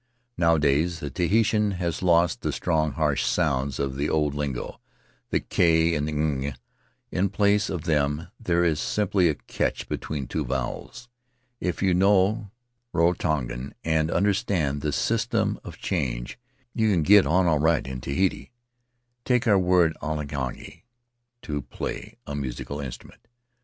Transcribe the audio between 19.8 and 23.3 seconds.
akatangi— to play a musical instrument.